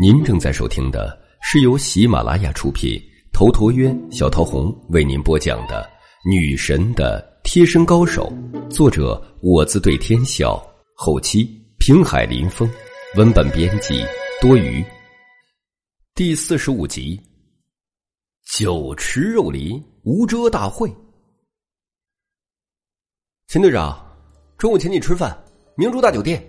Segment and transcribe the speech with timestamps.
[0.00, 2.98] 您正在收听的是由喜马拉雅出品、
[3.30, 5.82] 头陀渊、小桃红为您播讲的
[6.30, 8.32] 《女神的贴身高手》，
[8.70, 10.56] 作者我自对天笑，
[10.94, 11.44] 后期
[11.78, 12.66] 平海林风，
[13.16, 14.02] 文本编辑
[14.40, 14.82] 多余。
[16.14, 17.20] 第四十五集，
[18.50, 20.90] 酒池肉林无遮大会。
[23.48, 24.02] 秦队长，
[24.56, 25.36] 中午请你吃饭，
[25.76, 26.42] 明珠大酒店。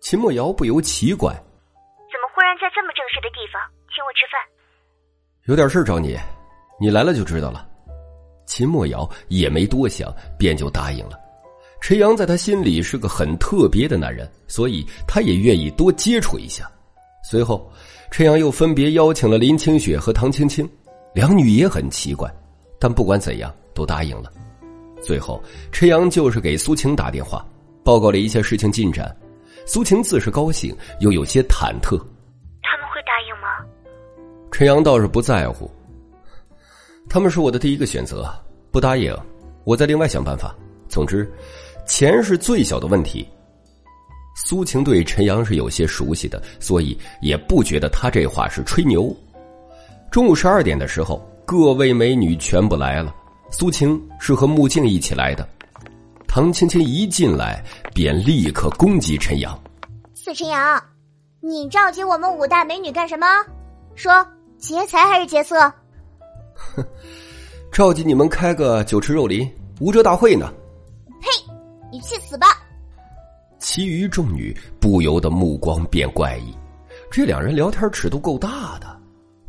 [0.00, 1.40] 秦墨瑶不由奇怪。
[3.14, 3.62] 忽然在这么正式的地方
[3.94, 4.40] 请我吃饭，
[5.44, 6.18] 有点事找你，
[6.80, 7.66] 你来了就知道了。
[8.46, 11.18] 秦墨瑶也没多想，便就答应了。
[11.80, 16.70] 陈阳在他心里是个很特别的男人，所以他也愿意多接触一下。
[17.30, 17.70] 随后，
[18.10, 20.68] 陈阳又分别邀请了林清雪和唐青青，
[21.14, 22.30] 两女也很奇怪，
[22.78, 24.32] 但不管怎样都答应了。
[25.02, 27.46] 最后，陈阳就是给苏晴打电话，
[27.84, 29.14] 报告了一些事情进展。
[29.66, 31.98] 苏晴自是高兴，又有些忐忑。
[34.56, 35.68] 陈阳倒是不在乎，
[37.08, 38.32] 他们是我的第一个选择，
[38.70, 39.12] 不答应，
[39.64, 40.54] 我再另外想办法。
[40.88, 41.28] 总之，
[41.88, 43.28] 钱是最小的问题。
[44.36, 49.12] 苏晴对陈阳是有些熟悉的，所以也不觉得他这话是吹牛。
[50.08, 53.12] 中午十二点的时候，各位美女全部来了。
[53.50, 55.44] 苏晴是和穆静一起来的。
[56.28, 57.60] 唐青青一进来
[57.92, 59.60] 便立刻攻击陈阳
[60.14, 60.80] ：“四陈阳，
[61.40, 63.26] 你召集我们五大美女干什么？
[63.96, 64.24] 说。”
[64.64, 65.54] 劫财还是劫色？
[66.54, 66.82] 哼，
[67.70, 69.46] 召集你们开个酒池肉林
[69.78, 70.50] 无遮大会呢！
[71.20, 71.28] 呸！
[71.92, 72.46] 你去死吧！
[73.58, 76.54] 其余众女不由得目光变怪异，
[77.10, 78.86] 这两人聊天尺度够大的。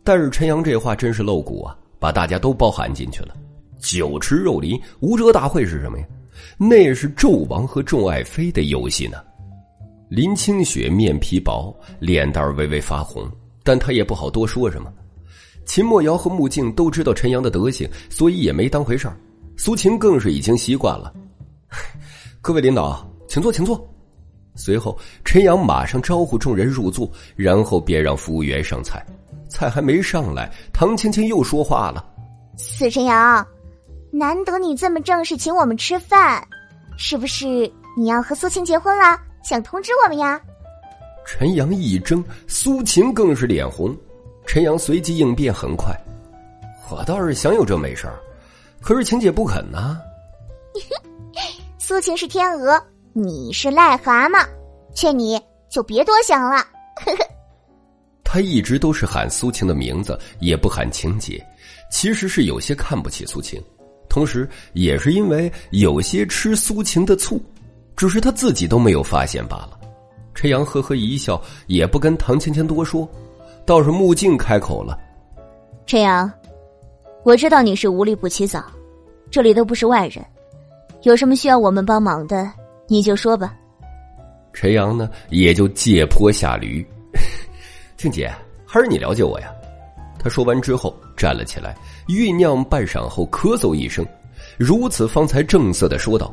[0.04, 3.34] 但是陈阳这话真是露骨啊，把大家都包含进去了。
[3.80, 6.06] 酒池肉林无遮大会是什么呀？
[6.58, 9.24] 那是纣王和众爱妃的游戏呢。
[10.10, 13.26] 林清雪面皮薄，脸蛋微微发红，
[13.64, 14.92] 但她也不好多说什么。
[15.66, 19.18] 秦墨瑶和穆静都知道陈阳的德行，所以也没当回事儿。
[19.58, 21.14] 苏晴更是已经习惯了。
[22.42, 23.86] 各位领导，请坐，请坐。
[24.56, 29.06] 随后，陈阳马上招呼众人入座，然后便让服务员上菜。
[29.50, 32.06] 菜还没上来，唐青青又说话了
[32.58, 33.46] ：“死陈阳，
[34.12, 36.46] 难得你这么正式请我们吃饭，
[36.98, 39.20] 是不是你要和苏晴结婚了？
[39.44, 40.40] 想通知我们呀？”
[41.26, 43.96] 陈阳一怔，苏晴更是脸红。
[44.56, 45.94] 陈阳随即应变很快，
[46.90, 48.18] 我倒是想有这美事儿，
[48.80, 50.00] 可是晴姐不肯呐。
[51.78, 54.48] 苏晴是天鹅，你是癞蛤蟆，
[54.94, 55.38] 劝你
[55.70, 56.66] 就别多想了。
[58.24, 61.46] 他一直都是喊苏晴的名字，也不喊晴姐，
[61.92, 63.62] 其实是有些看不起苏晴，
[64.08, 67.44] 同时也是因为有些吃苏晴的醋，
[67.98, 69.78] 只是他自己都没有发现罢了。
[70.34, 73.06] 陈阳呵呵一笑，也不跟唐芊芊多说。
[73.66, 74.98] 倒是穆静开口了
[75.88, 76.32] ：“陈阳，
[77.24, 78.64] 我知道你是无利不起早，
[79.32, 80.24] 这里都不是外人，
[81.02, 82.48] 有什么需要我们帮忙的，
[82.88, 83.56] 你就说吧。”
[84.54, 86.86] 陈阳呢，也就借坡下驴
[87.98, 88.32] ：“静姐，
[88.68, 89.52] 还是你了解我呀？”
[90.20, 91.76] 他说完之后站了起来，
[92.08, 94.06] 酝酿半晌后咳嗽一声，
[94.58, 96.32] 如此方才正色的说道：“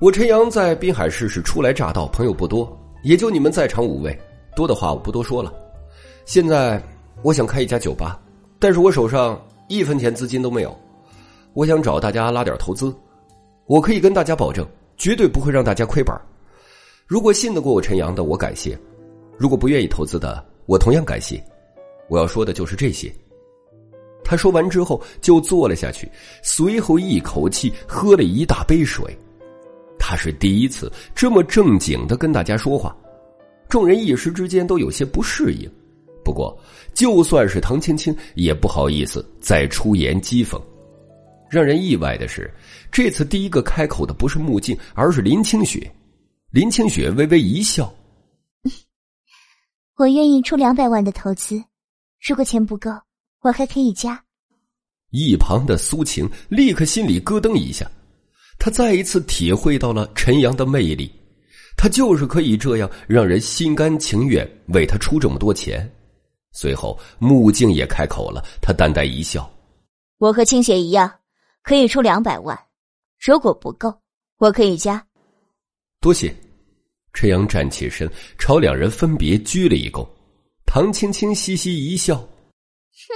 [0.00, 4.18] 我陈阳在滨海市是初来乍到，朋友不多，也就你们在场五位，
[4.54, 5.50] 多的话我不多说了。”
[6.24, 6.82] 现在
[7.22, 8.18] 我想开一家酒吧，
[8.58, 10.76] 但是我手上一分钱资金都没有。
[11.52, 12.92] 我想找大家拉点投资，
[13.66, 16.14] 我可以跟大家保证，绝对不会让大家亏本。
[17.06, 18.74] 如果信得过我陈阳的，我感谢；
[19.36, 21.42] 如果不愿意投资的，我同样感谢。
[22.08, 23.14] 我要说的就是这些。
[24.24, 26.10] 他说完之后就坐了下去，
[26.42, 29.16] 随后一口气喝了一大杯水。
[29.98, 32.96] 他是第一次这么正经的跟大家说话，
[33.68, 35.70] 众人一时之间都有些不适应。
[36.24, 36.58] 不过，
[36.94, 40.60] 就算是唐青青也不好意思再出言讥讽。
[41.50, 42.52] 让人意外的是，
[42.90, 45.88] 这次第一个开口的不是穆静，而是林清雪。
[46.50, 47.92] 林清雪微微一笑
[49.98, 51.62] ：“我愿意出两百万的投资，
[52.26, 52.90] 如果钱不够，
[53.42, 54.24] 我还可以加。”
[55.10, 57.88] 一旁的苏晴立刻心里咯噔一下，
[58.58, 61.12] 她再一次体会到了陈阳的魅力，
[61.76, 65.88] 他就是可以这样让人心甘情愿为他出这么多钱。
[66.54, 69.52] 随后，穆静也开口了，他淡淡一笑
[70.18, 71.12] ：“我和青雪一样，
[71.62, 72.58] 可以出两百万，
[73.18, 73.92] 如果不够，
[74.38, 75.04] 我可以加。”
[76.00, 76.34] 多谢。
[77.12, 80.04] 陈阳站起身，朝两人分别鞠了一躬。
[80.64, 83.14] 唐青青嘻嘻一笑：“哼，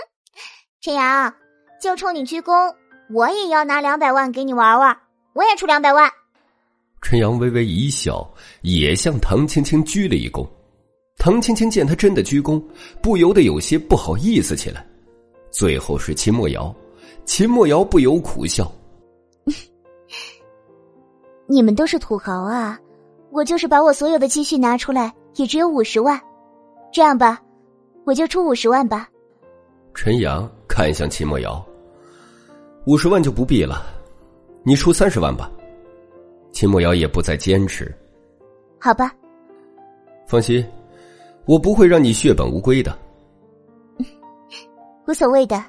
[0.80, 1.34] 陈阳，
[1.80, 2.74] 就冲你鞠躬，
[3.12, 4.96] 我也要拿两百万给你玩玩，
[5.32, 6.10] 我也出两百万。”
[7.02, 8.28] 陈阳微微一笑，
[8.62, 10.48] 也向唐青青鞠了一躬。
[11.18, 12.62] 唐青青见他真的鞠躬，
[13.02, 14.86] 不由得有些不好意思起来。
[15.50, 16.74] 最后是秦墨瑶，
[17.24, 18.70] 秦墨瑶不由苦笑
[21.48, 22.78] ：“你们都是土豪啊，
[23.30, 26.20] 我就是把我所有的积蓄拿出来，也只有五十万。
[26.92, 27.42] 这样吧，
[28.04, 29.08] 我就出五十万吧。”
[29.94, 31.64] 陈阳看向秦墨瑶
[32.86, 33.84] ：“五十万就不必了，
[34.62, 35.50] 你出三十万吧。”
[36.52, 37.92] 秦墨瑶也不再坚持。
[38.78, 39.12] 好吧，
[40.26, 40.64] 放心，
[41.48, 42.96] 我不会让你血本无归的。
[45.08, 45.64] 无所谓的。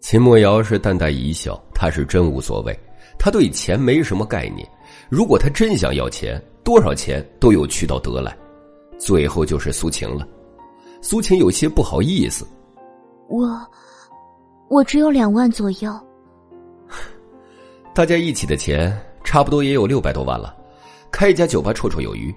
[0.00, 2.74] 秦墨瑶是淡淡一笑，他是真无所谓，
[3.18, 4.66] 他对钱没什么概念。
[5.10, 8.34] 如果他真想要钱，多少钱都有渠道得来。
[8.96, 10.26] 最后就是苏晴了，
[11.02, 12.46] 苏晴有些不好意思。
[13.28, 13.60] 我，
[14.70, 16.00] 我只有两万左右。
[17.94, 20.56] 大家一起的钱差不多也有六百多万了。
[21.10, 22.34] 开一家酒吧绰绰有余，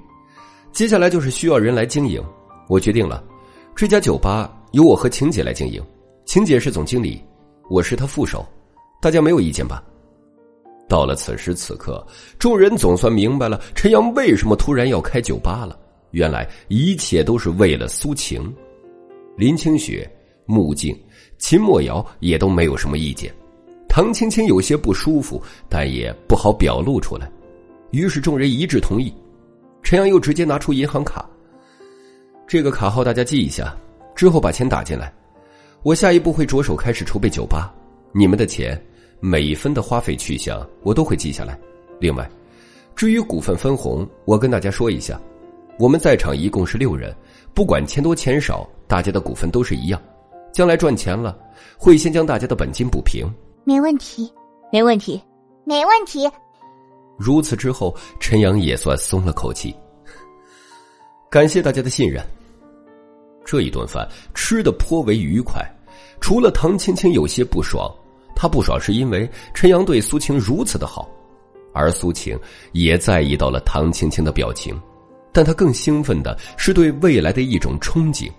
[0.73, 2.21] 接下来就是需要人来经营。
[2.67, 3.23] 我决定了，
[3.75, 5.81] 这家酒吧由我和晴姐来经营。
[6.25, 7.21] 晴姐是总经理，
[7.69, 8.45] 我是她副手，
[9.01, 9.81] 大家没有意见吧？
[10.89, 12.05] 到了此时此刻，
[12.37, 15.77] 众人总算明白了陈阳为什么突然要开酒吧了。
[16.11, 18.53] 原来一切都是为了苏晴。
[19.35, 20.09] 林清雪、
[20.45, 20.97] 穆静、
[21.37, 23.33] 秦墨瑶也都没有什么意见。
[23.89, 27.29] 唐青青有些不舒服，但也不好表露出来。
[27.91, 29.13] 于是众人一致同意，
[29.83, 31.29] 陈阳又直接拿出银行卡。
[32.47, 33.75] 这个卡号大家记一下，
[34.15, 35.13] 之后把钱打进来。
[35.83, 37.73] 我下一步会着手开始筹备酒吧，
[38.13, 38.81] 你们的钱
[39.19, 41.59] 每一分的花费去向我都会记下来。
[41.99, 42.29] 另外，
[42.95, 45.19] 至于股份分红，我跟大家说一下，
[45.77, 47.13] 我们在场一共是六人，
[47.53, 50.01] 不管钱多钱少，大家的股份都是一样。
[50.53, 51.37] 将来赚钱了，
[51.77, 53.29] 会先将大家的本金补平。
[53.65, 54.31] 没问题，
[54.71, 55.21] 没问题，
[55.65, 56.29] 没问题。
[57.17, 59.75] 如此之后，陈阳也算松了口气。
[61.29, 62.23] 感谢大家的信任。
[63.47, 64.05] 这一顿饭
[64.35, 65.65] 吃的颇为愉快，
[66.19, 67.89] 除了唐青青有些不爽，
[68.35, 71.09] 她不爽是因为陈阳对苏晴如此的好，
[71.73, 72.37] 而苏晴
[72.73, 74.77] 也在意到了唐青青的表情，
[75.31, 78.29] 但她更兴奋的是对未来的一种憧憬。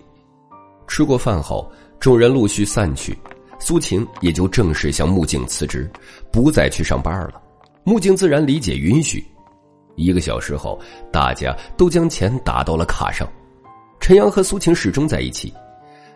[0.87, 3.17] 吃过饭后，众人陆续散去，
[3.59, 5.89] 苏晴也就正式向穆静辞职，
[6.31, 7.41] 不再去上班了。
[7.83, 9.25] 穆静自然理解允许。
[9.95, 10.79] 一个小时后，
[11.11, 13.27] 大家都将钱打到了卡上。
[13.99, 15.53] 陈阳和苏晴始终在一起，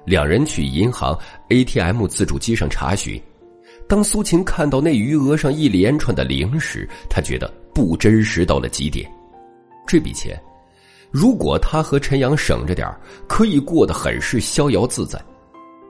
[0.06, 1.18] 两人去银行
[1.50, 3.22] ATM 自助机上查询。
[3.88, 9.10] 当苏晴看到那余额上一连串的零时，他觉得不真实到了极点。
[9.86, 10.42] 这笔钱，
[11.12, 12.90] 如果他和陈阳省着点
[13.28, 15.22] 可以过得很是逍遥自在。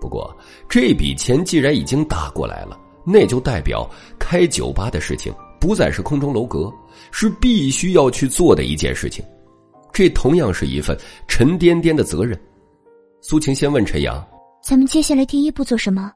[0.02, 0.36] 不过，
[0.68, 5.34] 这笔钱既然已经打过来了，那就代表开酒吧的事情。
[5.60, 6.70] 不再是空中楼阁，
[7.12, 9.24] 是必须要去做的一件事情。
[9.94, 10.98] 这同样是一份
[11.28, 12.38] 沉甸甸的责任。
[13.22, 14.26] 苏晴先问陈阳
[14.62, 16.12] ：“咱们接下来第一步做什么？”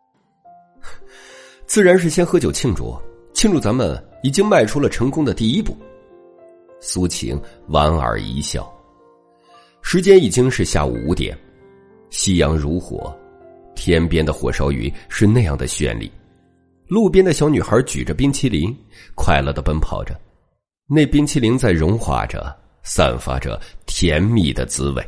[1.67, 2.97] 自然是先喝酒庆祝，
[3.33, 5.77] 庆祝咱们已经迈出了成功的第一步。
[6.79, 8.69] 苏晴莞尔一笑。
[9.81, 11.37] 时间已经是下午五点，
[12.09, 13.15] 夕阳如火，
[13.75, 16.11] 天边的火烧云是那样的绚丽。
[16.87, 18.75] 路边的小女孩举着冰淇淋，
[19.15, 20.19] 快乐的奔跑着，
[20.87, 22.53] 那冰淇淋在融化着，
[22.87, 25.05] 散发着甜蜜的滋味。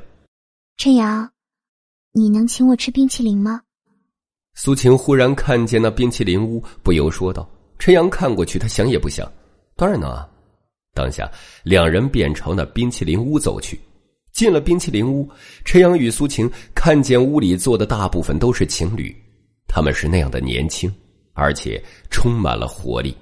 [0.75, 1.31] 陈阳，
[2.11, 3.61] 你能请我吃冰淇淋吗？
[4.53, 7.49] 苏晴忽然看见那冰淇淋屋，不由说道。
[7.79, 9.31] 陈阳看过去，他想也不想，
[9.77, 10.27] 当然能啊。
[10.93, 11.31] 当下，
[11.63, 13.79] 两人便朝那冰淇淋屋走去。
[14.33, 15.29] 进了冰淇淋屋，
[15.63, 19.15] 陈阳与苏晴看见屋里坐的大部分都是情侣，
[19.69, 20.93] 他们是那样的年轻。
[21.33, 23.15] 而且充满了活力，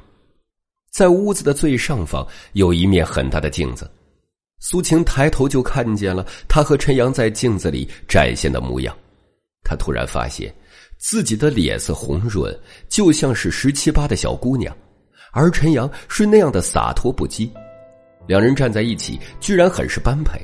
[0.90, 3.88] 在屋子的最上方有一面很大的镜子，
[4.60, 8.96] 苏晴抬头就看见了他和陈阳在镜子里展现的模样。
[9.64, 10.54] 他突然发现
[10.98, 12.58] 自己的脸色红润，
[12.90, 14.76] 就像是十七八的小姑娘，
[15.32, 17.50] 而陈阳是那样的洒脱不羁。
[18.26, 20.40] 两人站在一起，居然很是般配，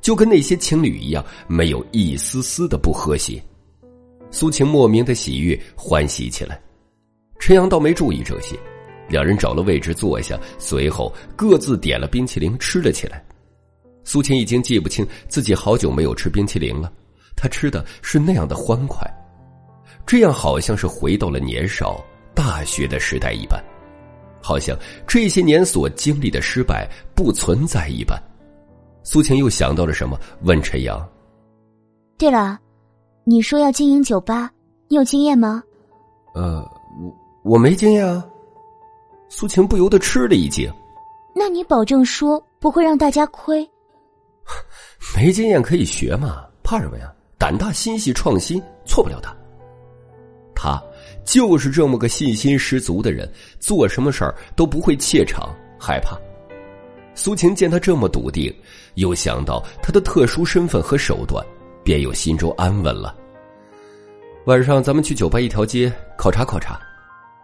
[0.00, 3.42] 就跟那些情侣一样，没有一丝丝的不和谐。
[4.30, 6.60] 苏晴莫名的喜悦，欢喜起来。
[7.40, 8.56] 陈阳倒没注意这些，
[9.08, 13.25] 两人找了位置坐下，随后各自点了冰淇淋吃了起来。
[14.06, 16.90] 苏晴已经记不清自己好久没有吃冰淇淋了，
[17.36, 19.04] 他吃的是那样的欢快，
[20.06, 22.00] 这样好像是回到了年少
[22.32, 23.60] 大学的时代一般，
[24.40, 28.16] 好像这些年所经历的失败不存在一般。
[29.02, 31.04] 苏晴又想到了什么，问陈阳
[32.16, 32.60] ：“对了，
[33.24, 34.48] 你说要经营酒吧，
[34.86, 35.60] 你有经验吗
[36.32, 36.64] ？”“呃，
[37.02, 37.12] 我。”
[37.46, 38.26] 我没经验啊，
[39.28, 40.68] 苏晴不由得吃了一惊。
[41.32, 43.64] 那你保证说不会让大家亏？
[45.16, 47.12] 没经验可以学嘛，怕什么呀？
[47.38, 49.34] 胆大心细，创新错不了他。
[50.54, 50.82] 他
[51.24, 56.18] 就是这么个信心十足的人，做什么事儿都不会怯场害怕。
[57.14, 58.54] 苏晴见他这么笃定，
[58.94, 61.44] 又想到他的特殊身份和手段，
[61.84, 63.14] 便又心中安稳了。
[64.46, 66.80] 晚上咱们去酒吧一条街考察考察。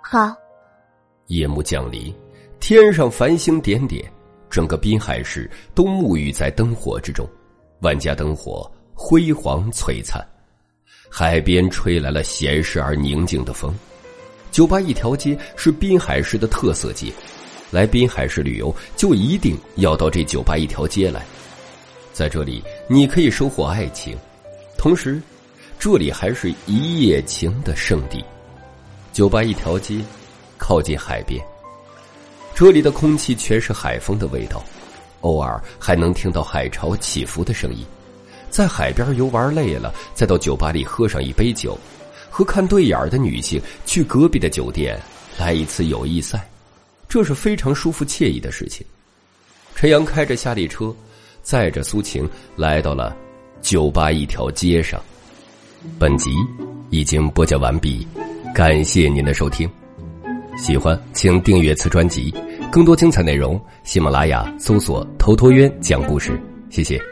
[0.03, 0.35] 好。
[1.27, 2.15] 夜幕降临，
[2.61, 4.11] 天上繁星点点，
[4.53, 7.27] 整个滨海市都沐浴在灯火之中，
[7.81, 10.23] 万家灯火辉煌璀璨。
[11.09, 13.75] 海边吹来了闲适而宁静的风。
[14.51, 17.11] 酒吧一条街是滨海市的特色街。
[17.71, 21.25] 来滨海市旅游，就一定要到这酒吧一条街来，
[22.13, 24.15] 在这里你可以收获爱情，
[24.77, 25.19] 同时，
[25.79, 28.23] 这里还是一夜情的圣地。
[29.15, 30.03] 酒吧一条街，
[30.59, 31.43] 靠近海边，
[32.55, 34.63] 这里的空气全是海风的味道，
[35.23, 37.85] 偶尔还能听到海潮起伏的声音。
[38.51, 41.79] 在海边游玩累了，再到酒吧里喝上一杯酒，
[42.31, 45.01] 和看对眼的女性去隔壁的酒店
[45.39, 46.47] 来一次友谊赛。
[47.09, 48.87] 这是非常舒服惬意的事情。
[49.75, 50.95] 陈阳开着夏利车，
[51.43, 53.17] 载着苏晴来到了
[53.63, 55.03] 酒吧一条街上。
[55.99, 56.31] 本集
[56.91, 58.07] 已经播讲完毕，
[58.55, 59.69] 感谢您的收听。
[60.57, 62.33] 喜欢请订阅此专辑，
[62.71, 66.41] 更多精彩内容，喜马拉雅搜索“头陀渊讲故事”。
[66.71, 67.12] 谢谢。